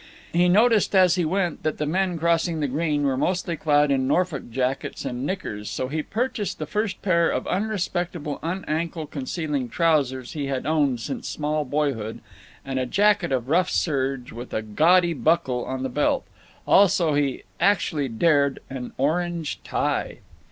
[0.33, 4.07] He noticed, as he went, that the men crossing the green were mostly clad in
[4.07, 9.69] Norfolk jackets and knickers, so he purchased the first pair of unrespectable un ankle concealing
[9.69, 12.19] trousers he had owned since small boyhood,
[12.65, 16.25] and a jacket of rough serge, with a gaudy buckle on the belt.
[16.67, 20.17] Also, he actually dared an orange tie!